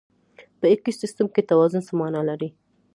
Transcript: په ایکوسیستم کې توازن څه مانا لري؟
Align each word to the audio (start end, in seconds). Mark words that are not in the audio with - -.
په 0.59 0.65
ایکوسیستم 0.71 1.27
کې 1.33 1.47
توازن 1.49 1.81
څه 1.87 1.93
مانا 1.99 2.21
لري؟ 2.29 2.49